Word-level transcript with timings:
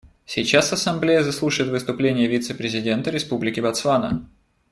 Сейчас 0.25 0.73
Ассамблея 0.73 1.21
заслушает 1.21 1.69
выступление 1.69 2.25
вице-президента 2.25 3.11
Республики 3.11 3.59
Ботсвана. 3.59 4.27